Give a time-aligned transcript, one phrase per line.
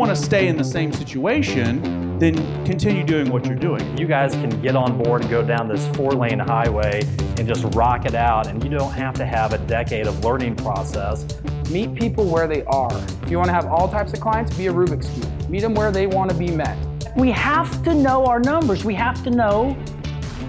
[0.00, 3.98] want to stay in the same situation, then continue doing what you're doing.
[3.98, 7.02] You guys can get on board and go down this four lane highway
[7.36, 10.56] and just rock it out, and you don't have to have a decade of learning
[10.56, 11.26] process.
[11.68, 12.90] Meet people where they are.
[13.22, 15.50] If you want to have all types of clients, be a Rubik's Cube.
[15.50, 16.78] Meet them where they want to be met.
[17.14, 18.86] We have to know our numbers.
[18.86, 19.76] We have to know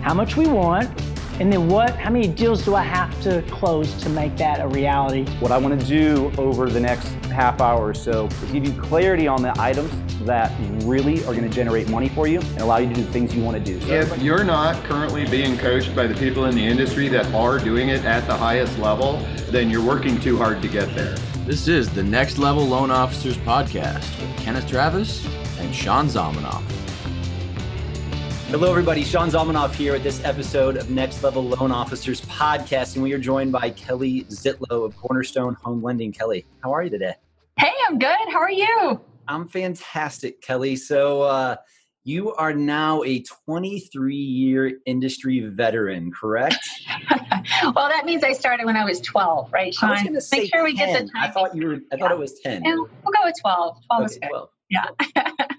[0.02, 0.89] how much we want,
[1.39, 4.68] and then what, how many deals do I have to close to make that a
[4.68, 5.25] reality?
[5.39, 8.73] What I want to do over the next half hour or so is give you
[8.79, 9.92] clarity on the items
[10.25, 10.51] that
[10.83, 13.43] really are going to generate money for you and allow you to do things you
[13.43, 13.82] want to do.
[13.82, 17.59] So if you're not currently being coached by the people in the industry that are
[17.59, 19.18] doing it at the highest level,
[19.50, 21.15] then you're working too hard to get there.
[21.45, 25.25] This is the Next Level Loan Officers Podcast with Kenneth Travis
[25.57, 26.81] and Sean Zalmanoff.
[28.51, 29.05] Hello, everybody.
[29.05, 33.17] Sean Zalmanoff here with this episode of Next Level Loan Officers Podcast, and we are
[33.17, 36.11] joined by Kelly Zitlow of Cornerstone Home Lending.
[36.11, 37.14] Kelly, how are you today?
[37.58, 38.17] Hey, I'm good.
[38.30, 39.00] How are you?
[39.30, 40.76] I'm fantastic, Kelly.
[40.76, 41.56] So, uh,
[42.03, 46.59] you are now a 23 year industry veteran, correct?
[47.73, 49.92] well, that means I started when I was 12, right, Sean?
[49.92, 50.64] I was Make sure 10.
[50.66, 51.23] we get the time.
[51.23, 51.76] I thought you were.
[51.76, 51.98] I yeah.
[52.00, 52.66] thought it was 10.
[52.66, 53.78] And we'll go with 12.
[53.88, 54.30] 12 okay, is good.
[54.30, 54.50] 12.
[54.70, 55.45] Yeah.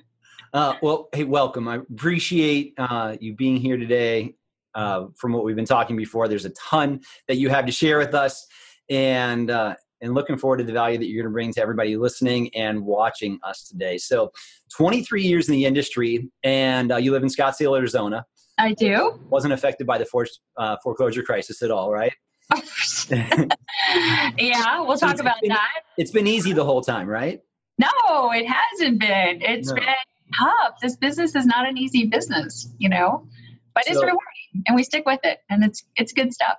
[0.52, 1.66] Uh, well, hey, welcome.
[1.66, 4.34] I appreciate uh, you being here today.
[4.74, 7.98] Uh, from what we've been talking before, there's a ton that you have to share
[7.98, 8.46] with us,
[8.90, 11.96] and uh, and looking forward to the value that you're going to bring to everybody
[11.96, 13.96] listening and watching us today.
[13.96, 14.32] So,
[14.76, 18.26] 23 years in the industry, and uh, you live in Scottsdale, Arizona.
[18.58, 19.18] I do.
[19.30, 22.12] Wasn't affected by the forced uh, foreclosure crisis at all, right?
[23.10, 25.82] yeah, we'll talk about been, that.
[25.96, 27.40] It's been easy the whole time, right?
[27.78, 29.40] No, it hasn't been.
[29.40, 29.76] It's no.
[29.76, 29.94] been
[30.38, 30.74] tough.
[30.80, 33.26] This business is not an easy business, you know,
[33.74, 34.18] but so, it's rewarding
[34.66, 36.58] and we stick with it and it's it's good stuff.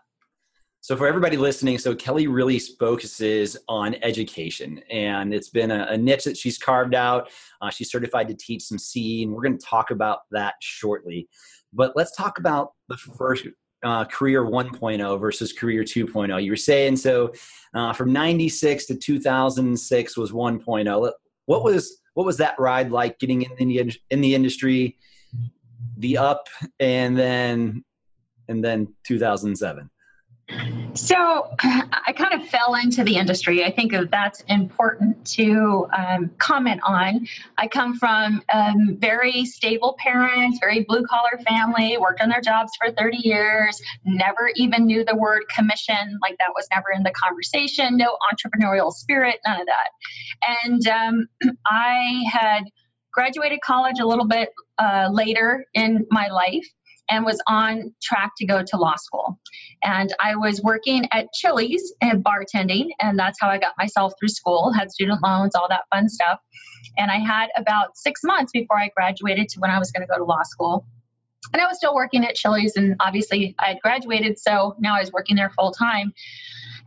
[0.82, 5.98] So for everybody listening, so Kelly really focuses on education, and it's been a, a
[5.98, 7.30] niche that she's carved out.
[7.62, 11.30] Uh, she's certified to teach some CE, and we're going to talk about that shortly.
[11.72, 13.48] But let's talk about the first
[13.84, 16.44] uh, career 1.0 versus career 2.0.
[16.44, 17.32] You were saying so
[17.74, 21.12] uh, from 96 to 2006 was 1.0.
[21.46, 24.98] What was what was that ride like getting in the in the industry
[25.98, 26.48] the up
[26.80, 27.84] and then
[28.48, 29.90] and then 2007
[30.94, 33.64] so I kind of fell into the industry.
[33.64, 37.28] I think that's important to um, comment on.
[37.58, 42.72] I come from um, very stable parents, very blue collar family, worked on their jobs
[42.78, 47.12] for 30 years, never even knew the word commission, like that was never in the
[47.12, 50.60] conversation, no entrepreneurial spirit, none of that.
[50.64, 51.28] And um,
[51.66, 52.64] I had
[53.12, 54.50] graduated college a little bit
[54.80, 56.66] uh, later in my life
[57.14, 59.40] and was on track to go to law school.
[59.84, 64.30] And I was working at Chili's and bartending, and that's how I got myself through
[64.30, 66.40] school, had student loans, all that fun stuff.
[66.98, 70.12] And I had about six months before I graduated to when I was going to
[70.12, 70.88] go to law school.
[71.52, 75.00] And I was still working at Chili's, and obviously I had graduated, so now I
[75.00, 76.14] was working there full time.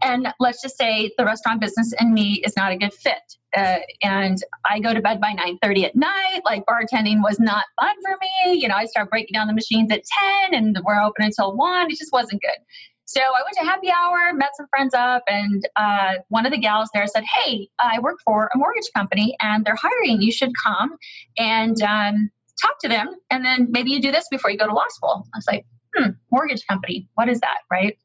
[0.02, 3.36] And let's just say the restaurant business and me is not a good fit.
[3.56, 6.42] Uh, and I go to bed by 9:30 at night.
[6.44, 8.58] Like bartending was not fun for me.
[8.60, 10.02] You know, I start breaking down the machines at
[10.50, 11.90] 10, and we're open until one.
[11.90, 12.58] It just wasn't good.
[13.06, 16.58] So I went to happy hour, met some friends up, and uh, one of the
[16.58, 20.20] gals there said, "Hey, I work for a mortgage company, and they're hiring.
[20.20, 20.96] You should come
[21.38, 22.30] and um,
[22.60, 25.26] talk to them, and then maybe you do this before you go to law school."
[25.34, 27.08] I was like, "Hmm, mortgage company?
[27.14, 27.96] What is that?" Right?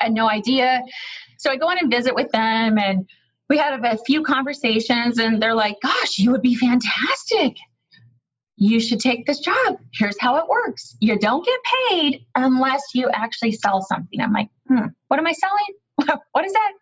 [0.00, 0.82] I had no idea.
[1.38, 3.08] So I go in and visit with them, and
[3.48, 7.56] we had a few conversations, and they're like, Gosh, you would be fantastic.
[8.56, 9.78] You should take this job.
[9.92, 11.58] Here's how it works you don't get
[11.90, 14.20] paid unless you actually sell something.
[14.20, 16.18] I'm like, hmm, what am I selling?
[16.32, 16.72] what is that?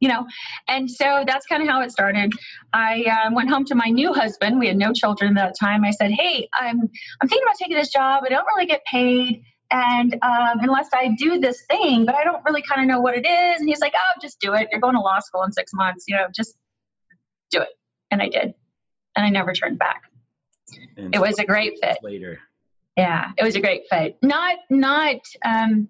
[0.00, 0.26] You know
[0.68, 2.32] and so that's kind of how it started
[2.72, 5.84] i uh, went home to my new husband we had no children at that time
[5.84, 6.80] i said hey i'm
[7.20, 11.16] i'm thinking about taking this job i don't really get paid and um, unless I
[11.18, 13.60] do this thing, but I don't really kind of know what it is.
[13.60, 14.68] And he's like, oh, just do it.
[14.70, 16.56] You're going to law school in six months, you know, just
[17.50, 17.70] do it.
[18.10, 18.54] And I did.
[19.16, 20.02] And I never turned back.
[20.96, 21.98] And it was a great fit.
[22.02, 22.38] Later.
[22.96, 24.16] Yeah, it was a great fit.
[24.22, 25.88] Not, not, um,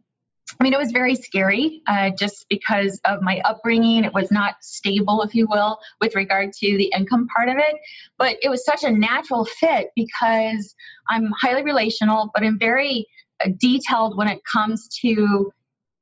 [0.60, 4.04] I mean, it was very scary uh, just because of my upbringing.
[4.04, 7.76] It was not stable, if you will, with regard to the income part of it.
[8.18, 10.74] But it was such a natural fit because
[11.08, 13.06] I'm highly relational, but I'm very
[13.58, 15.50] detailed when it comes to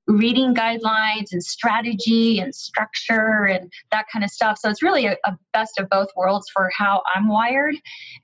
[0.08, 4.58] reading guidelines and strategy and structure and that kind of stuff.
[4.58, 7.76] So it's really a, a best of both worlds for how I'm wired.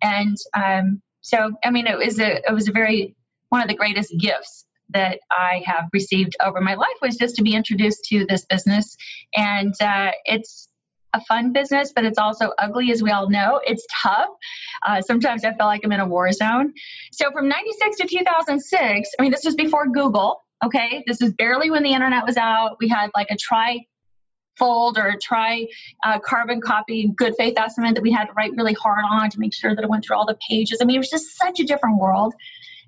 [0.02, 3.14] And um, so, I mean, it was a it was a very
[3.50, 7.43] one of the greatest gifts that I have received over my life was just to
[7.43, 8.96] be introduced to this business,
[9.35, 10.69] and uh, it's
[11.14, 13.61] a fun business, but it's also ugly, as we all know.
[13.67, 14.29] It's tough.
[14.87, 16.73] Uh, sometimes I feel like I'm in a war zone.
[17.12, 20.44] So from 96 to 2006, I mean, this was before Google.
[20.64, 21.05] Okay.
[21.06, 22.76] This is barely when the internet was out.
[22.81, 23.85] We had like a try
[24.58, 25.67] fold or try
[26.05, 29.38] uh, carbon copy good faith estimate that we had to write really hard on to
[29.38, 30.81] make sure that it went through all the pages.
[30.82, 32.35] I mean, it was just such a different world.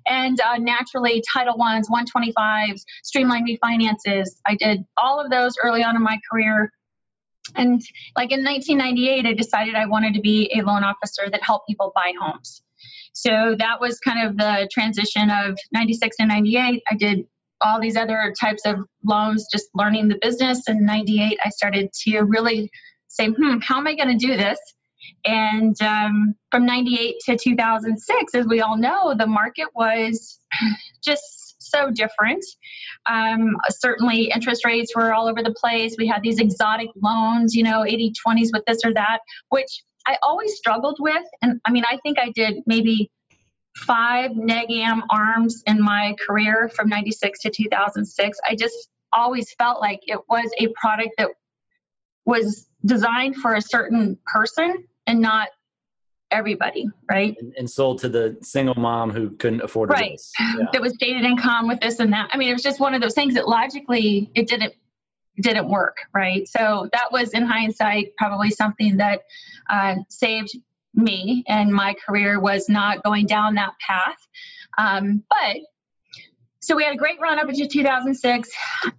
[0.07, 4.27] And uh, naturally, Title Ones, 125s, streamlined refinances.
[4.45, 6.71] I did all of those early on in my career.
[7.55, 7.81] And
[8.15, 11.91] like in 1998, I decided I wanted to be a loan officer that helped people
[11.95, 12.61] buy homes.
[13.13, 16.81] So that was kind of the transition of 96 and 98.
[16.89, 17.25] I did
[17.61, 20.67] all these other types of loans, just learning the business.
[20.67, 22.69] In 98, I started to really
[23.07, 24.57] say, hmm, how am I going to do this?
[25.25, 30.39] And um, from 98 to 2006, as we all know, the market was
[31.03, 32.43] just so different.
[33.09, 35.95] Um, certainly, interest rates were all over the place.
[35.97, 39.19] We had these exotic loans, you know, 80 20s with this or that,
[39.49, 41.23] which I always struggled with.
[41.41, 43.11] And I mean, I think I did maybe
[43.77, 48.37] five NegAm arms in my career from 96 to 2006.
[48.47, 51.29] I just always felt like it was a product that
[52.25, 55.49] was designed for a certain person and not
[56.31, 57.35] everybody, right?
[57.39, 59.93] And, and sold to the single mom who couldn't afford it.
[59.93, 60.19] right.
[60.39, 60.65] Yeah.
[60.71, 62.29] That was stated income with this and that.
[62.31, 64.73] I mean, it was just one of those things that logically it didn't
[65.41, 66.47] didn't work, right?
[66.47, 69.21] So that was in hindsight probably something that
[69.69, 70.55] uh, saved
[70.93, 74.27] me and my career was not going down that path.
[74.77, 75.57] Um, but
[76.61, 78.49] so we had a great run up into 2006.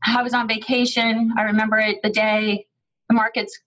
[0.04, 1.32] I was on vacation.
[1.38, 2.66] I remember it the day
[3.08, 3.58] the markets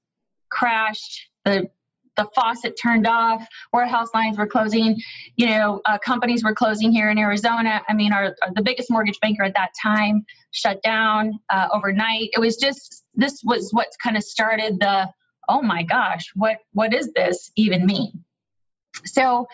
[0.50, 1.30] crashed.
[1.46, 1.70] The
[2.16, 5.00] the faucet turned off, warehouse lines were closing,
[5.36, 7.82] you know, uh, companies were closing here in Arizona.
[7.88, 12.30] I mean, our, our, the biggest mortgage banker at that time shut down uh, overnight.
[12.34, 15.10] It was just this was what kind of started the
[15.48, 18.24] oh my gosh, what what is this even mean?
[19.06, 19.48] So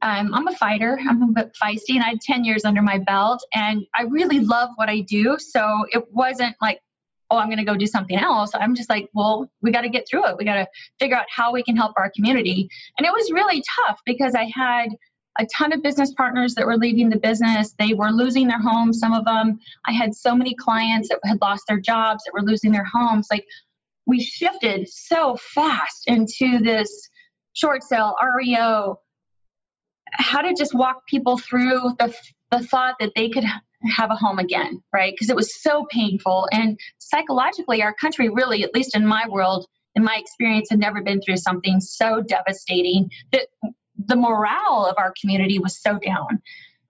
[0.00, 0.98] um, I'm a fighter.
[1.08, 4.40] I'm a bit feisty, and I had 10 years under my belt, and I really
[4.40, 5.36] love what I do.
[5.38, 6.80] So it wasn't like,
[7.30, 8.50] oh, I'm going to go do something else.
[8.54, 10.36] I'm just like, well, we got to get through it.
[10.38, 10.66] We got to
[10.98, 12.68] figure out how we can help our community.
[12.96, 14.88] And it was really tough because I had
[15.38, 17.74] a ton of business partners that were leaving the business.
[17.78, 19.60] They were losing their homes, some of them.
[19.86, 23.28] I had so many clients that had lost their jobs, that were losing their homes.
[23.30, 23.44] Like,
[24.06, 27.08] we shifted so fast into this
[27.52, 29.00] short sale, REO,
[30.12, 32.14] how to just walk people through the,
[32.50, 33.44] the thought that they could
[33.84, 35.12] have a home again, right?
[35.12, 36.48] Because it was so painful.
[36.52, 41.02] And psychologically, our country really, at least in my world, in my experience, had never
[41.02, 43.48] been through something so devastating that
[44.06, 46.40] the morale of our community was so down.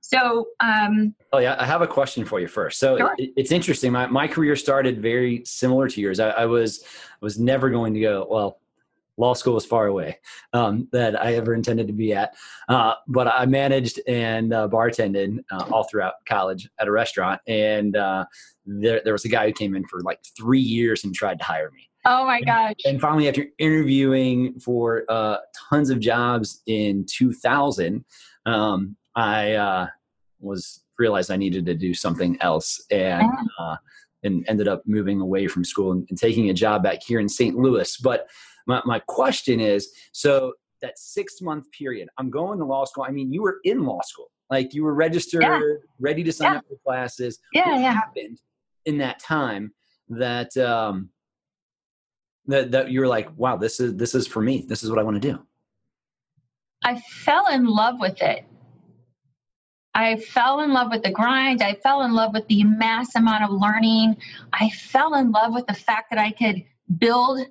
[0.00, 2.78] So, um, oh yeah, I have a question for you first.
[2.78, 3.14] So sure.
[3.18, 3.92] it, it's interesting.
[3.92, 6.18] My, my career started very similar to yours.
[6.18, 8.26] I, I was I was never going to go.
[8.28, 8.58] Well,
[9.18, 10.18] law school was far away
[10.52, 12.34] um, that I ever intended to be at.
[12.68, 17.96] Uh, but I managed and uh, bartended uh, all throughout college at a restaurant, and
[17.96, 18.24] uh,
[18.64, 21.44] there there was a guy who came in for like three years and tried to
[21.44, 21.90] hire me.
[22.06, 22.74] Oh my gosh!
[22.84, 25.38] And, and finally, after interviewing for uh,
[25.68, 28.04] tons of jobs in 2000,
[28.46, 29.86] um, I uh,
[30.40, 33.76] was realized I needed to do something else and uh,
[34.22, 37.28] and ended up moving away from school and, and, taking a job back here in
[37.28, 37.56] St.
[37.56, 37.96] Louis.
[37.98, 38.28] But
[38.68, 43.04] my, my question is so that six month period, I'm going to law school.
[43.04, 45.60] I mean, you were in law school, like you were registered, yeah.
[45.98, 46.58] ready to sign yeah.
[46.58, 47.40] up for classes.
[47.52, 47.92] Yeah, what yeah.
[47.92, 48.38] happened
[48.84, 49.72] in that time
[50.10, 51.10] that um,
[52.46, 54.64] that that you were like, wow, this is this is for me.
[54.68, 55.40] This is what I want to do.
[56.84, 58.44] I fell in love with it.
[59.94, 61.60] I fell in love with the grind.
[61.60, 64.16] I fell in love with the mass amount of learning.
[64.52, 66.64] I fell in love with the fact that I could
[66.98, 67.46] build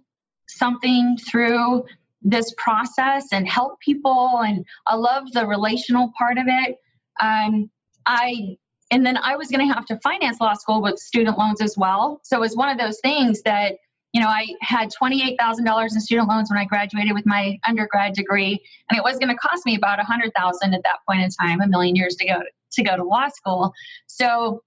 [0.48, 1.86] something through
[2.22, 4.42] this process and help people.
[4.46, 6.78] And I love the relational part of it.
[7.22, 7.70] Um,
[8.06, 8.58] I
[8.90, 11.78] and then I was going to have to finance law school with student loans as
[11.78, 12.22] well.
[12.24, 13.74] So it was one of those things that
[14.14, 18.60] you know, I had $28,000 in student loans when I graduated with my undergrad degree,
[18.90, 21.68] and it was going to cost me about 100,000 at that point in time, a
[21.68, 23.74] million years to go to go to law school.
[24.08, 24.64] So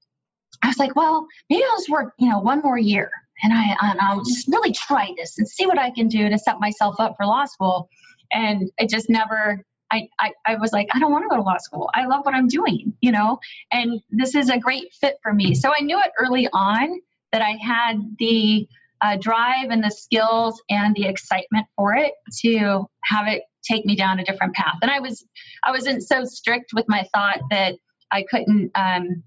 [0.62, 3.10] I was like, well, maybe I'll just work, you know, one more year,
[3.42, 6.38] and I and I'll just really try this and see what I can do to
[6.38, 7.88] set myself up for law school.
[8.32, 9.64] And it just never.
[9.92, 11.90] I, I, I was like, I don't want to go to law school.
[11.94, 13.40] I love what I'm doing, you know,
[13.72, 15.52] and this is a great fit for me.
[15.52, 17.00] So I knew it early on
[17.32, 18.68] that I had the
[19.02, 23.96] uh, drive and the skills and the excitement for it to have it take me
[23.96, 24.76] down a different path.
[24.82, 25.24] And I was
[25.64, 27.74] I wasn't so strict with my thought that
[28.10, 29.22] I couldn't um,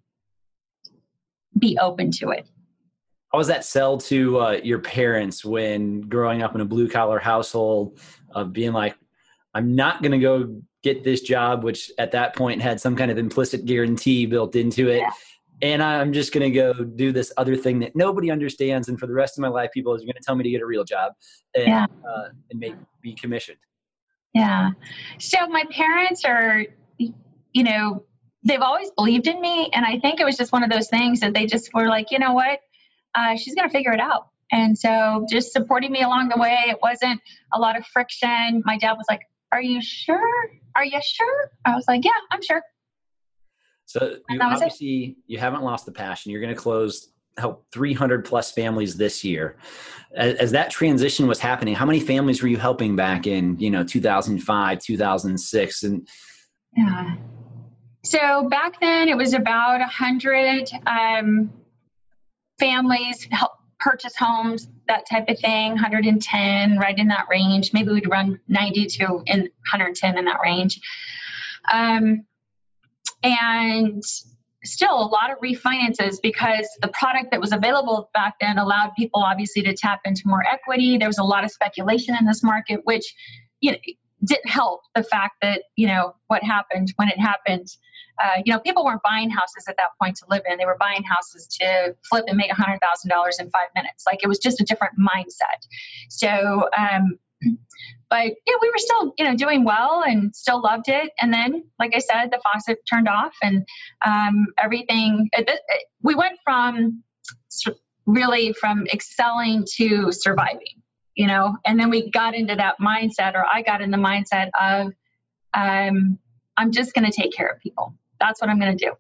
[1.58, 2.48] be open to it.
[3.34, 7.18] How was that sell to uh, your parents when growing up in a blue collar
[7.18, 8.00] household
[8.30, 8.96] of being like,
[9.56, 13.10] I'm not going to go get this job, which at that point had some kind
[13.10, 15.00] of implicit guarantee built into it.
[15.00, 15.10] Yeah.
[15.64, 18.88] And I'm just going to go do this other thing that nobody understands.
[18.88, 20.62] And for the rest of my life, people are going to tell me to get
[20.62, 21.14] a real job
[21.56, 21.86] and, yeah.
[22.08, 23.58] uh, and make, be commissioned.
[24.36, 24.72] Yeah.
[25.20, 26.66] So my parents are,
[26.98, 28.06] you know,
[28.44, 29.72] they've always believed in me.
[29.74, 32.12] And I think it was just one of those things that they just were like,
[32.12, 32.60] you know what?
[33.16, 34.28] Uh, she's going to figure it out.
[34.52, 37.20] And so just supporting me along the way, it wasn't
[37.54, 38.62] a lot of friction.
[38.66, 40.50] My dad was like, Are you sure?
[40.76, 41.52] Are you sure?
[41.66, 42.62] I was like, Yeah, I'm sure.
[43.86, 45.16] So you obviously it.
[45.28, 46.32] you haven't lost the passion.
[46.32, 49.58] You're going to close help 300 plus families this year.
[50.16, 53.72] As, as, that transition was happening, how many families were you helping back in you
[53.72, 56.08] know 2005, 2006, and
[56.78, 57.16] yeah.
[58.04, 61.52] So back then it was about a hundred um,
[62.60, 67.74] families help purchase homes, that type of thing, 110, right in that range.
[67.74, 70.80] Maybe we'd run 90 to in 110 in that range.
[71.72, 72.26] Um,
[73.24, 74.02] and
[74.64, 79.22] still a lot of refinances because the product that was available back then allowed people
[79.22, 80.98] obviously to tap into more equity.
[80.98, 83.14] There was a lot of speculation in this market, which
[83.60, 83.78] you know,
[84.24, 87.68] didn't help the fact that you know what happened when it happened.
[88.22, 90.78] Uh, you know, people weren't buying houses at that point to live in; they were
[90.80, 94.04] buying houses to flip and make a hundred thousand dollars in five minutes.
[94.06, 95.68] Like it was just a different mindset.
[96.10, 97.18] So, um,
[98.10, 101.12] but yeah, we were still you know doing well and still loved it.
[101.22, 103.66] And then, like I said, the faucet turned off, and
[104.06, 105.30] um, everything.
[105.34, 105.62] It, it,
[106.02, 107.04] we went from
[108.06, 110.82] really from excelling to surviving
[111.16, 114.50] you know and then we got into that mindset or i got in the mindset
[114.60, 114.94] of
[115.54, 116.18] um,
[116.58, 118.92] i'm just going to take care of people that's what i'm going to do.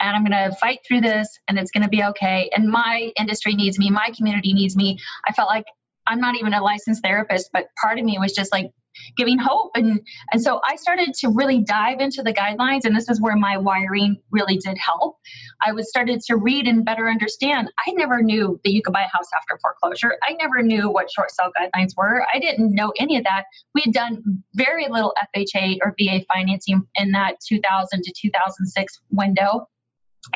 [0.00, 2.50] And i'm going to fight through this and it's going to be okay.
[2.54, 4.98] And my industry needs me my community needs me.
[5.28, 5.66] I felt like
[6.06, 8.70] i'm not even a licensed therapist but part of me was just like
[9.16, 9.70] giving hope.
[9.74, 10.00] And
[10.32, 13.56] and so i started to really dive into the guidelines and this is where my
[13.56, 15.18] wiring really did help.
[15.60, 17.70] I was started to read and better understand.
[17.86, 20.16] I never knew that you could buy a house after foreclosure.
[20.22, 22.26] I never knew what short sale guidelines were.
[22.32, 23.44] I didn't know any of that.
[23.74, 29.68] We had done very little fha or va financing in that 2000 to 2006 window.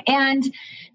[0.07, 0.45] And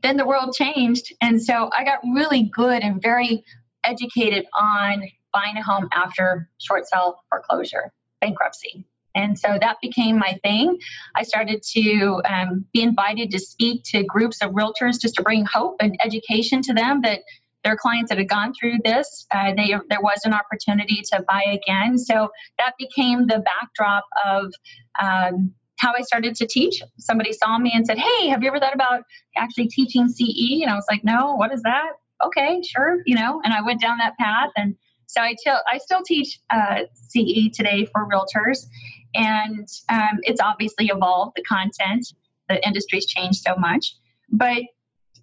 [0.02, 1.14] then the world changed.
[1.22, 3.44] And so i got really good and very
[3.84, 8.86] educated on buying a home after short sale foreclosure, bankruptcy.
[9.16, 10.78] And so that became my thing.
[11.16, 15.46] I started to um, be invited to speak to groups of realtors just to bring
[15.46, 17.20] hope and education to them that
[17.64, 21.44] their clients that had gone through this, uh, they, there was an opportunity to buy
[21.44, 21.98] again.
[21.98, 24.54] So that became the backdrop of
[25.02, 26.82] um, how I started to teach.
[26.98, 29.04] Somebody saw me and said, Hey, have you ever thought about
[29.38, 30.62] actually teaching CE?
[30.62, 31.92] And I was like, No, what is that?
[32.24, 34.76] Okay, sure, you know, and I went down that path and
[35.08, 38.66] so I still teach uh, CE today for realtors,
[39.14, 42.14] and um, it's obviously evolved the content.
[42.50, 43.96] The industry's changed so much,
[44.32, 44.64] but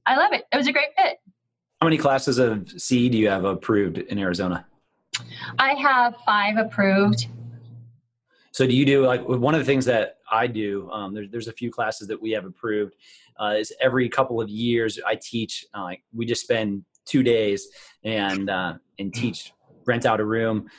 [0.07, 0.45] I love it.
[0.53, 1.19] It was a great fit.
[1.81, 4.67] How many classes of CE do you have approved in Arizona?
[5.59, 7.27] I have five approved.
[8.53, 10.91] So do you do like one of the things that I do?
[10.91, 12.95] Um, there's there's a few classes that we have approved.
[13.41, 15.65] Uh, is every couple of years I teach.
[15.73, 17.69] Uh, we just spend two days
[18.05, 19.53] and uh, and teach
[19.91, 20.71] rent out a room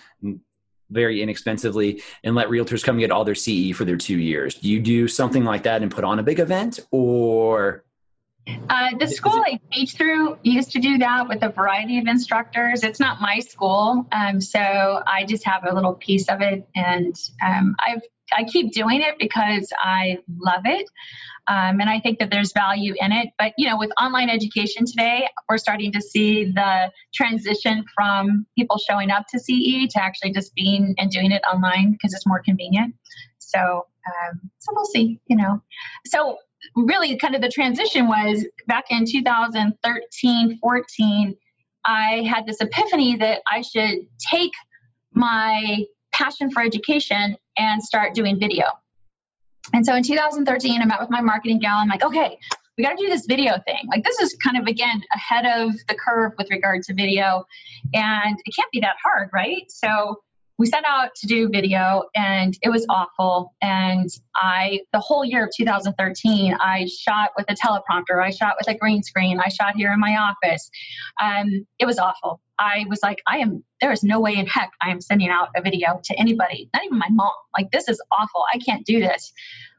[0.89, 4.55] very inexpensively and let realtors come get all their CE for their two years.
[4.55, 7.83] Do you do something like that and put on a big event or?
[8.69, 12.83] Uh, the school I teach through used to do that with a variety of instructors.
[12.83, 14.59] It's not my school, um, so
[15.05, 17.15] I just have a little piece of it, and
[17.45, 18.01] um, I've
[18.35, 20.87] I keep doing it because I love it.
[21.47, 23.29] Um, and I think that there's value in it.
[23.37, 28.77] But you know, with online education today, we're starting to see the transition from people
[28.77, 32.41] showing up to CE to actually just being and doing it online because it's more
[32.43, 32.95] convenient.
[33.39, 35.19] So, um, so we'll see.
[35.27, 35.61] You know,
[36.05, 36.37] so
[36.75, 41.35] really, kind of the transition was back in 2013, 14.
[41.83, 44.51] I had this epiphany that I should take
[45.13, 48.65] my passion for education and start doing video.
[49.73, 51.77] And so in 2013, I met with my marketing gal.
[51.77, 52.37] I'm like, okay,
[52.77, 53.87] we got to do this video thing.
[53.87, 57.45] Like, this is kind of, again, ahead of the curve with regard to video.
[57.93, 59.63] And it can't be that hard, right?
[59.69, 60.21] So
[60.61, 63.51] we set out to do video and it was awful.
[63.63, 68.67] And i the whole year of 2013 i shot with a teleprompter i shot with
[68.73, 70.69] a green screen i shot here in my office.
[71.19, 72.39] Um, it was awful.
[72.59, 75.49] I was like i am there is no way in heck i am sending out
[75.55, 77.33] a video to anybody not even my mom.
[77.57, 78.45] Like this is awful.
[78.53, 79.33] I can't do this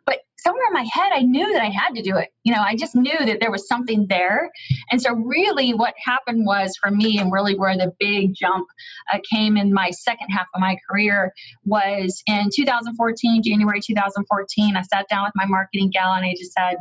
[0.06, 2.28] but somewhere in my head, I knew that I had to do it.
[2.44, 4.50] You know, I just knew that there was something there.
[4.90, 8.66] And so, really, what happened was for me, and really where the big jump
[9.12, 11.32] uh, came in my second half of my career
[11.64, 14.76] was in 2014, January 2014.
[14.76, 16.76] I sat down with my marketing gal and I just said,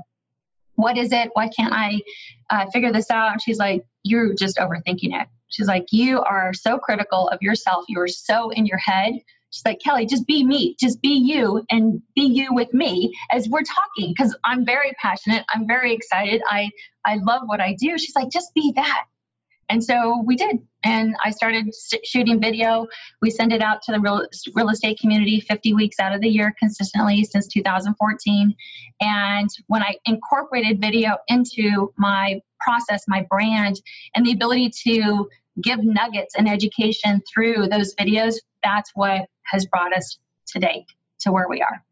[0.75, 1.29] What is it?
[1.33, 2.01] Why can't I
[2.49, 3.31] uh, figure this out?
[3.33, 5.27] And she's like, You're just overthinking it.
[5.49, 7.85] She's like, You are so critical of yourself.
[7.87, 9.13] You are so in your head
[9.51, 13.50] She's like, Kelly, just be me, just be you and be you with me as
[13.50, 15.43] we're talking because I'm very passionate.
[15.53, 16.41] I'm very excited.
[16.50, 16.70] I,
[17.05, 17.98] I love what I do.
[17.98, 19.05] She's like, just be that.
[19.72, 20.60] And so we did.
[20.84, 22.88] And I started shooting video.
[23.22, 26.27] We send it out to the real, real estate community 50 weeks out of the
[26.27, 28.55] year consistently since 2014.
[29.00, 33.81] And when I incorporated video into my process, my brand,
[34.13, 35.29] and the ability to
[35.62, 40.85] give nuggets and education through those videos, that's what has brought us to date
[41.21, 41.83] to where we are.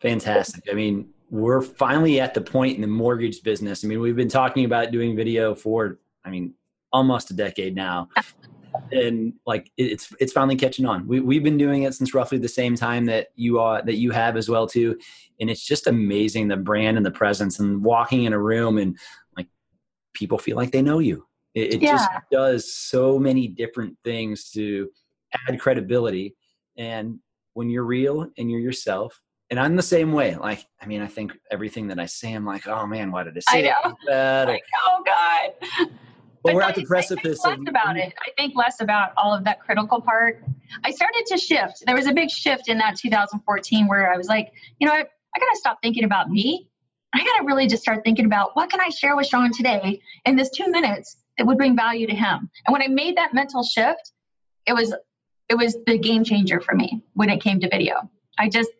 [0.00, 0.64] Fantastic.
[0.70, 3.84] I mean, we're finally at the point in the mortgage business.
[3.84, 6.54] I mean, we've been talking about doing video for, I mean,
[6.92, 8.08] almost a decade now.
[8.92, 11.06] and like it's it's finally catching on.
[11.06, 14.10] We we've been doing it since roughly the same time that you are that you
[14.10, 14.98] have as well too.
[15.40, 18.96] And it's just amazing the brand and the presence and walking in a room and
[19.36, 19.48] like
[20.14, 21.26] people feel like they know you.
[21.54, 21.92] It, it yeah.
[21.92, 24.90] just does so many different things to
[25.48, 26.34] add credibility
[26.76, 27.18] and
[27.54, 29.20] when you're real and you're yourself,
[29.50, 30.34] and I'm the same way.
[30.34, 33.36] Like, I mean, I think everything that I say, I'm like, oh man, why did
[33.36, 33.96] I say I know.
[34.06, 34.48] that?
[34.48, 34.58] Or,
[34.88, 35.88] oh God.
[36.42, 38.14] But we're at the precipice I think less about it.
[38.20, 40.42] I think less about all of that critical part.
[40.82, 41.84] I started to shift.
[41.86, 45.00] There was a big shift in that 2014 where I was like, you know, I,
[45.00, 46.68] I got to stop thinking about me.
[47.14, 50.00] I got to really just start thinking about what can I share with Sean today
[50.24, 52.50] in this two minutes that would bring value to him.
[52.66, 54.12] And when I made that mental shift,
[54.66, 54.94] it was
[55.52, 58.08] it was the game changer for me when it came to video.
[58.38, 58.70] I just,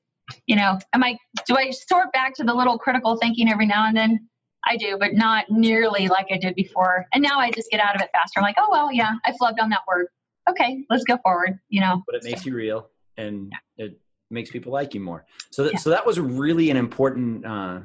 [0.46, 3.86] you know, am I, do I sort back to the little critical thinking every now
[3.86, 4.26] and then?
[4.64, 7.04] I do, but not nearly like I did before.
[7.12, 8.40] And now I just get out of it faster.
[8.40, 10.06] I'm like, oh, well, yeah, I flubbed on that word.
[10.48, 12.02] Okay, let's go forward, you know.
[12.06, 12.48] But it makes so.
[12.48, 12.88] you real
[13.18, 14.00] and it
[14.30, 15.26] makes people like you more.
[15.50, 15.78] So, that, yeah.
[15.78, 17.80] so that was really an important uh,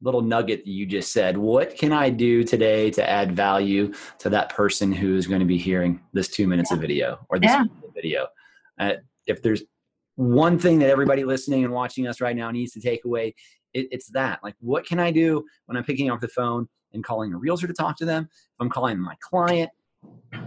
[0.00, 1.36] little nugget that you just said.
[1.36, 5.58] What can I do today to add value to that person who's going to be
[5.58, 6.74] hearing this two minutes yeah.
[6.76, 7.64] of video or this yeah.
[7.94, 8.26] Video?
[8.78, 8.94] Uh,
[9.26, 9.62] if there's
[10.16, 13.34] one thing that everybody listening and watching us right now needs to take away,
[13.72, 14.40] it, it's that.
[14.42, 17.66] Like, what can I do when I'm picking up the phone and calling a realtor
[17.66, 18.28] to talk to them?
[18.32, 19.70] If I'm calling my client,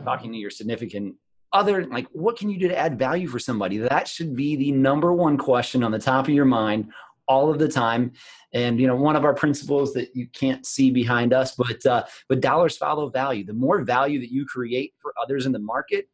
[0.03, 1.15] talking to your significant
[1.51, 4.71] other like what can you do to add value for somebody that should be the
[4.71, 6.91] number one question on the top of your mind
[7.27, 8.11] all of the time.
[8.53, 12.03] And you know, one of our principles that you can't see behind us, but uh,
[12.29, 13.45] but dollars follow value.
[13.45, 16.07] The more value that you create for others in the market,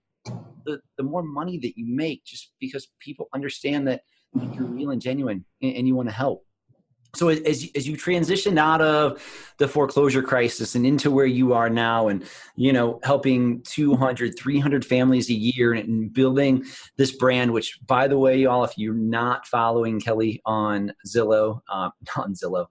[0.66, 4.02] the the more money that you make, just because people understand that
[4.54, 6.46] you're real and genuine and, and you want to help.
[7.16, 9.24] So as as you transition out of
[9.58, 12.24] the foreclosure crisis and into where you are now and
[12.56, 16.66] you know helping 200 300 families a year and building
[16.98, 21.94] this brand which by the way y'all if you're not following kelly on zillow not
[22.16, 22.68] on zillow.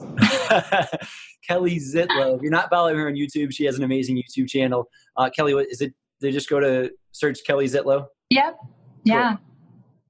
[1.46, 2.36] Kelly zitlow.
[2.36, 4.88] If you're not following her on youtube she has an amazing youtube channel.
[5.16, 5.92] Uh, kelly what is it
[6.24, 8.58] they just go to search kelly zitlow yep
[9.04, 9.36] yeah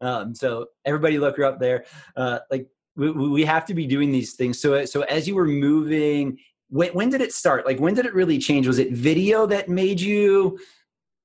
[0.00, 0.08] cool.
[0.08, 1.84] um, so everybody look her up there
[2.16, 4.60] uh, like we, we have to be doing these things.
[4.60, 7.66] So, so as you were moving, when, when did it start?
[7.66, 8.66] Like, when did it really change?
[8.66, 10.58] Was it video that made you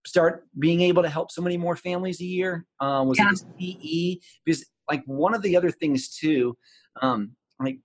[0.05, 2.65] start being able to help so many more families a year?
[2.79, 3.31] Um, was yeah.
[3.31, 4.25] it CE?
[4.43, 6.57] Because like one of the other things too,
[7.01, 7.79] um, like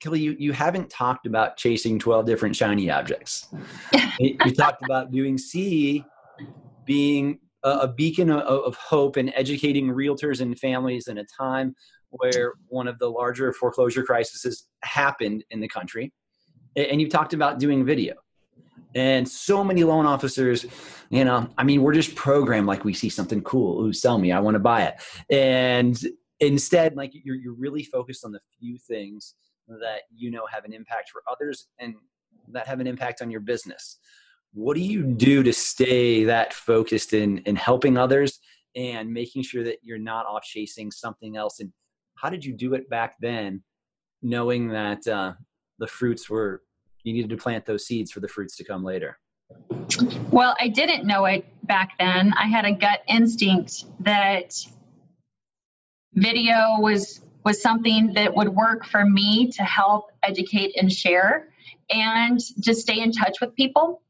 [0.00, 3.48] Kelly, you, you haven't talked about chasing 12 different shiny objects.
[4.18, 6.04] you talked about doing CE
[6.84, 11.74] being a, a beacon of, of, hope and educating realtors and families in a time
[12.10, 16.12] where one of the larger foreclosure crises happened in the country.
[16.76, 18.14] And you've talked about doing video.
[18.94, 20.66] And so many loan officers,
[21.08, 23.82] you know, I mean, we're just programmed like we see something cool.
[23.82, 24.94] Ooh, sell me, I want to buy it.
[25.30, 25.98] And
[26.40, 29.34] instead, like you're, you're really focused on the few things
[29.68, 31.94] that you know have an impact for others and
[32.48, 33.98] that have an impact on your business.
[34.54, 38.38] What do you do to stay that focused in, in helping others
[38.76, 41.60] and making sure that you're not off chasing something else?
[41.60, 41.72] And
[42.16, 43.62] how did you do it back then
[44.20, 45.32] knowing that uh,
[45.78, 46.62] the fruits were
[47.02, 49.18] you needed to plant those seeds for the fruits to come later?
[50.30, 52.32] Well i didn't know it back then.
[52.38, 54.54] I had a gut instinct that
[56.14, 61.48] video was was something that would work for me to help educate and share
[61.90, 64.00] and just stay in touch with people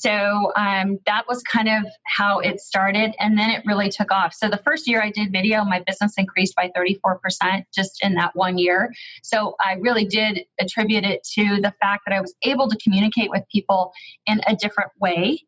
[0.00, 4.32] So um, that was kind of how it started, and then it really took off.
[4.32, 8.34] So the first year I did video, my business increased by 34% just in that
[8.34, 8.90] one year.
[9.22, 13.30] So I really did attribute it to the fact that I was able to communicate
[13.30, 13.92] with people
[14.26, 15.42] in a different way.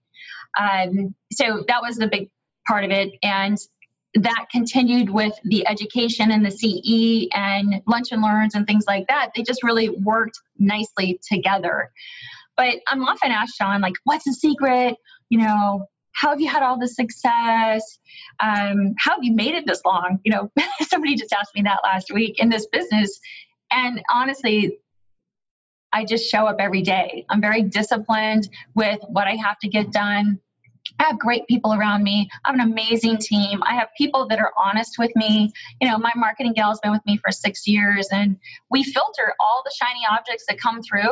[0.60, 2.28] Um, so that was the big
[2.66, 3.14] part of it.
[3.22, 3.56] And
[4.14, 9.06] that continued with the education and the CE and lunch and learns and things like
[9.08, 9.30] that.
[9.34, 11.90] They just really worked nicely together.
[12.56, 14.96] But I'm often asked, Sean, like, what's the secret?
[15.30, 17.98] You know, how have you had all this success?
[18.40, 20.18] Um, how have you made it this long?
[20.24, 20.50] You know,
[20.88, 23.18] somebody just asked me that last week in this business.
[23.70, 24.78] And honestly,
[25.92, 27.24] I just show up every day.
[27.28, 30.38] I'm very disciplined with what I have to get done.
[30.98, 32.28] I have great people around me.
[32.44, 33.62] I have an amazing team.
[33.62, 35.52] I have people that are honest with me.
[35.80, 38.36] You know, my marketing gal has been with me for six years, and
[38.70, 41.10] we filter all the shiny objects that come through.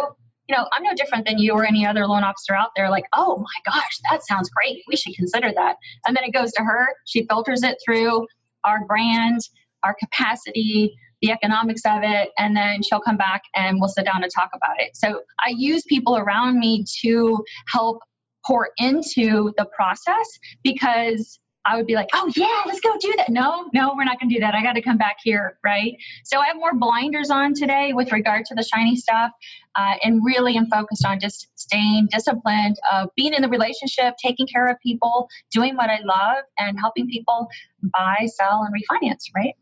[0.51, 2.91] You know, I'm no different than you or any other loan officer out there.
[2.91, 4.83] Like, oh my gosh, that sounds great.
[4.89, 5.77] We should consider that.
[6.05, 6.89] And then it goes to her.
[7.07, 8.27] She filters it through
[8.65, 9.39] our brand,
[9.85, 14.25] our capacity, the economics of it, and then she'll come back and we'll sit down
[14.25, 14.97] and talk about it.
[14.97, 18.01] So I use people around me to help
[18.45, 20.27] pour into the process
[20.65, 23.29] because I would be like, oh, yeah, let's go do that.
[23.29, 24.55] No, no, we're not going to do that.
[24.55, 25.95] I got to come back here, right?
[26.25, 29.31] So I have more blinders on today with regard to the shiny stuff
[29.75, 34.47] uh, and really am focused on just staying disciplined, uh, being in the relationship, taking
[34.47, 37.49] care of people, doing what I love, and helping people
[37.83, 39.55] buy, sell, and refinance, right?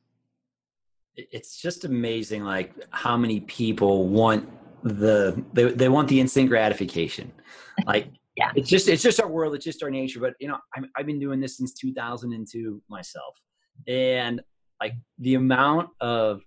[1.16, 4.48] It's just amazing, like how many people want
[4.84, 7.32] the they, they want the instant gratification
[7.84, 8.08] like
[8.38, 8.52] yeah.
[8.54, 11.06] It's just it's just our world it's just our nature but you know i have
[11.06, 13.36] been doing this since 2002 myself.
[13.86, 14.40] And
[14.80, 16.42] like the amount of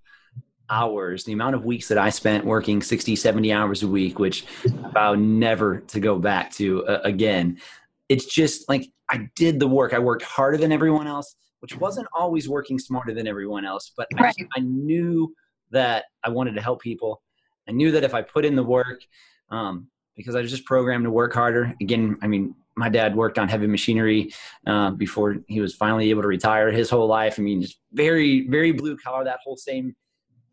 [0.69, 4.45] hours the amount of weeks that i spent working 60 70 hours a week which
[4.65, 7.59] i vow never to go back to uh, again
[8.07, 9.93] it's just like i did the work.
[9.93, 14.07] I worked harder than everyone else which wasn't always working smarter than everyone else but
[14.17, 14.33] right.
[14.39, 15.35] I, I knew
[15.71, 17.21] that i wanted to help people.
[17.67, 19.01] I knew that if i put in the work
[19.49, 21.73] um, because I was just programmed to work harder.
[21.81, 24.33] Again, I mean, my dad worked on heavy machinery
[24.65, 27.35] uh, before he was finally able to retire his whole life.
[27.37, 29.95] I mean, just very, very blue collar, that whole same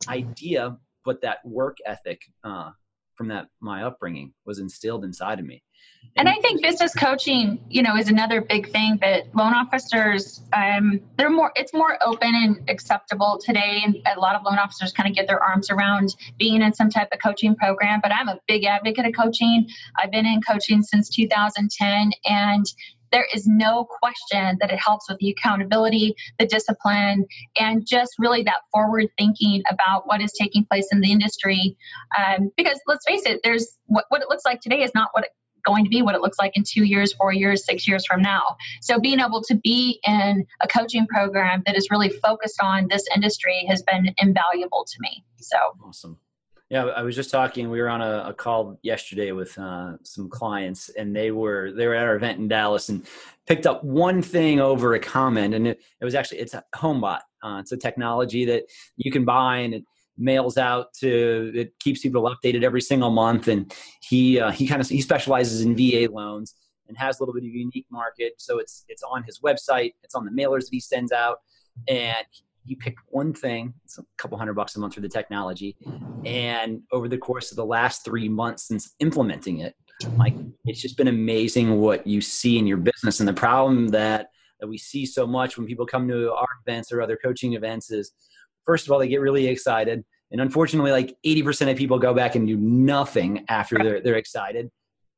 [0.08, 2.70] idea, but that work ethic uh,
[3.18, 5.62] from that my upbringing was instilled inside of me.
[6.16, 11.00] And I think business coaching, you know, is another big thing that loan officers, um,
[11.16, 13.82] they're more, it's more open and acceptable today.
[13.84, 16.90] And a lot of loan officers kind of get their arms around being in some
[16.90, 18.00] type of coaching program.
[18.02, 19.68] But I'm a big advocate of coaching.
[19.96, 22.66] I've been in coaching since 2010, and
[23.12, 27.26] there is no question that it helps with the accountability, the discipline,
[27.58, 31.76] and just really that forward thinking about what is taking place in the industry.
[32.18, 35.24] Um, because let's face it, there's what, what it looks like today is not what
[35.24, 35.30] it
[35.64, 38.22] going to be what it looks like in two years, four years, six years from
[38.22, 38.56] now.
[38.80, 43.04] So being able to be in a coaching program that is really focused on this
[43.14, 45.24] industry has been invaluable to me.
[45.36, 46.18] So awesome.
[46.70, 47.70] Yeah, I was just talking.
[47.70, 51.86] We were on a, a call yesterday with uh, some clients, and they were they
[51.86, 53.06] were at our event in Dallas and
[53.46, 57.20] picked up one thing over a comment, and it, it was actually it's a HomeBot.
[57.42, 58.64] Uh, it's a technology that
[58.96, 59.84] you can buy, and it
[60.18, 64.80] mails out to it keeps people updated every single month and he uh, he kind
[64.80, 66.56] of he specializes in va loans
[66.88, 70.16] and has a little bit of unique market so it's it's on his website it's
[70.16, 71.38] on the mailers that he sends out
[71.86, 72.26] and
[72.68, 75.76] he pick one thing it's a couple hundred bucks a month for the technology
[76.24, 79.74] and over the course of the last three months since implementing it
[80.16, 84.28] like it's just been amazing what you see in your business and the problem that
[84.60, 87.90] that we see so much when people come to our events or other coaching events
[87.90, 88.12] is
[88.68, 90.04] first of all, they get really excited.
[90.30, 94.70] And unfortunately, like 80% of people go back and do nothing after they're, they're excited.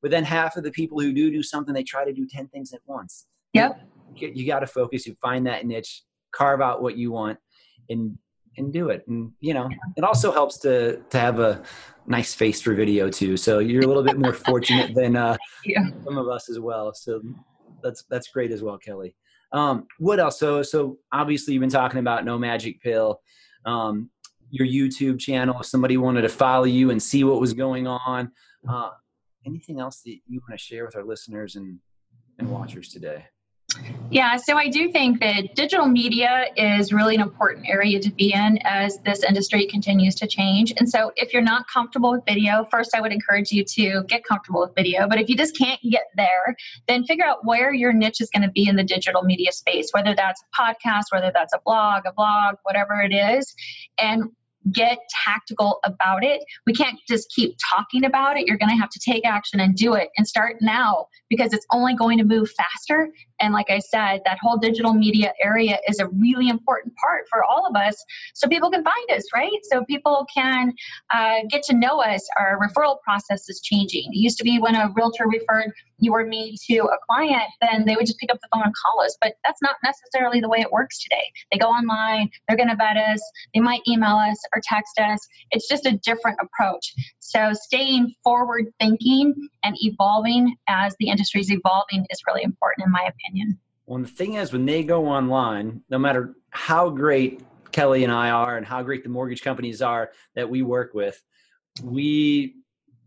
[0.02, 2.46] But then half of the people who do do something, they try to do 10
[2.48, 3.26] things at once.
[3.52, 3.80] Yep.
[4.14, 5.04] You, you got to focus.
[5.04, 7.38] You find that niche, carve out what you want,
[7.88, 8.18] and
[8.56, 9.04] and do it.
[9.08, 11.62] And you know, it also helps to to have a
[12.06, 13.36] nice face for video too.
[13.36, 15.84] So you're a little bit more fortunate than uh, yeah.
[16.04, 16.92] some of us as well.
[16.94, 17.22] So
[17.82, 19.14] that's that's great as well, Kelly.
[19.52, 20.38] Um, what else?
[20.38, 23.20] So so obviously you've been talking about no magic pill
[23.64, 24.10] um,
[24.50, 28.32] your YouTube channel if somebody wanted to follow you and see what was going on.
[28.68, 28.90] Uh,
[29.46, 31.78] anything else that you want to share with our listeners and,
[32.38, 33.24] and watchers today?
[34.10, 38.32] Yeah, so I do think that digital media is really an important area to be
[38.32, 40.72] in as this industry continues to change.
[40.76, 44.24] And so, if you're not comfortable with video, first I would encourage you to get
[44.24, 45.06] comfortable with video.
[45.06, 46.56] But if you just can't get there,
[46.88, 49.90] then figure out where your niche is going to be in the digital media space,
[49.92, 53.54] whether that's a podcast, whether that's a blog, a blog, whatever it is,
[54.00, 54.24] and
[54.72, 56.42] get tactical about it.
[56.66, 58.46] We can't just keep talking about it.
[58.46, 61.66] You're going to have to take action and do it and start now because it's
[61.72, 63.10] only going to move faster.
[63.40, 67.42] And like I said, that whole digital media area is a really important part for
[67.44, 68.02] all of us
[68.34, 69.50] so people can find us, right?
[69.70, 70.72] So people can
[71.12, 72.26] uh, get to know us.
[72.38, 74.12] Our referral process is changing.
[74.12, 77.84] It used to be when a realtor referred you or me to a client, then
[77.84, 79.16] they would just pick up the phone and call us.
[79.20, 81.30] But that's not necessarily the way it works today.
[81.52, 83.20] They go online, they're going to vet us,
[83.54, 85.18] they might email us or text us.
[85.50, 86.94] It's just a different approach.
[87.20, 92.92] So staying forward thinking and evolving as the industry is evolving is really important, in
[92.92, 93.29] my opinion.
[93.86, 98.30] Well, the thing is, when they go online, no matter how great Kelly and I
[98.30, 101.20] are and how great the mortgage companies are that we work with,
[101.82, 102.56] we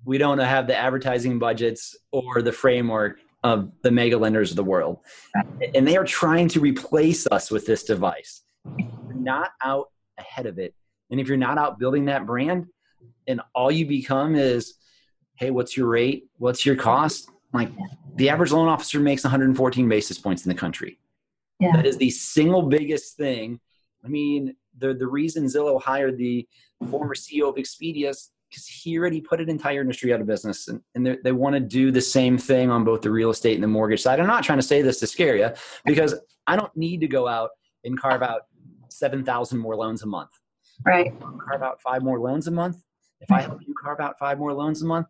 [0.05, 4.63] we don't have the advertising budgets or the framework of the mega lenders of the
[4.63, 4.99] world.
[5.73, 8.41] And they are trying to replace us with this device.
[8.77, 10.73] You're not out ahead of it,
[11.09, 12.67] and if you're not out building that brand,
[13.27, 14.75] and all you become is,
[15.35, 16.25] hey, what's your rate?
[16.37, 17.29] What's your cost?
[17.53, 17.71] Like
[18.15, 20.99] the average loan officer makes 114 basis points in the country.
[21.59, 21.75] Yeah.
[21.75, 23.59] That is the single biggest thing.
[24.03, 26.47] I mean, the the reason Zillow hired the
[26.89, 28.13] former CEO of Expedia
[28.49, 31.59] because he already put an entire industry out of business and, and they want to
[31.59, 34.19] do the same thing on both the real estate and the mortgage side.
[34.19, 35.49] I'm not trying to say this to scare you
[35.85, 36.13] because
[36.45, 37.49] I don't need to go out
[37.83, 38.41] and carve out
[38.89, 40.29] 7,000 more loans a month.
[40.85, 41.13] Right.
[41.19, 42.77] Carve out five more loans a month.
[43.21, 45.07] If I help you carve out five more loans a month,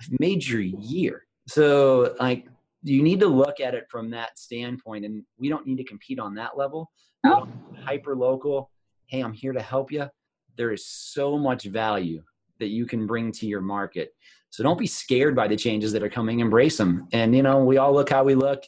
[0.00, 1.24] I've made your year.
[1.48, 2.46] So, like,
[2.82, 6.18] you need to look at it from that standpoint, and we don't need to compete
[6.18, 6.90] on that level.
[7.24, 7.48] No.
[7.84, 8.70] Hyper local.
[9.06, 10.08] Hey, I'm here to help you.
[10.56, 12.22] There is so much value
[12.58, 14.14] that you can bring to your market.
[14.50, 16.40] So don't be scared by the changes that are coming.
[16.40, 17.08] Embrace them.
[17.12, 18.62] And you know, we all look how we look.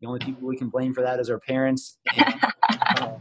[0.00, 1.98] The only people we can blame for that is our parents.
[2.14, 2.34] And,
[2.98, 3.12] uh,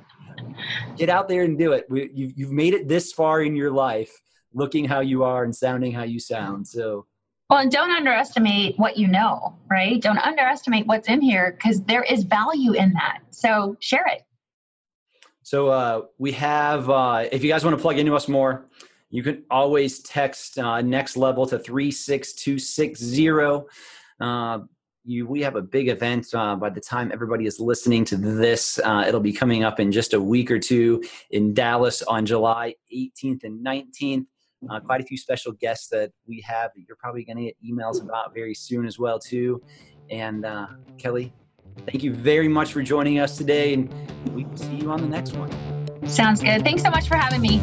[0.98, 1.86] get out there and do it.
[1.90, 4.12] We, you've, you've made it this far in your life,
[4.54, 6.68] looking how you are and sounding how you sound.
[6.68, 7.06] So.
[7.50, 10.02] Well, and don't underestimate what you know, right?
[10.02, 13.20] Don't underestimate what's in here because there is value in that.
[13.30, 14.24] So share it.
[15.44, 18.66] So uh, we have, uh, if you guys want to plug into us more,
[19.12, 23.68] you can always text uh, next level to 36260.
[24.20, 24.60] Uh,
[25.04, 28.80] you, we have a big event uh, by the time everybody is listening to this.
[28.84, 32.74] Uh, it'll be coming up in just a week or two in Dallas on July
[32.92, 34.26] 18th and 19th.
[34.70, 37.56] Uh, quite a few special guests that we have that you're probably going to get
[37.66, 39.62] emails about very soon as well too.
[40.10, 41.34] And uh, Kelly,
[41.86, 43.94] thank you very much for joining us today, and
[44.34, 45.52] we will see you on the next one.
[46.08, 46.64] Sounds good.
[46.64, 47.62] Thanks so much for having me.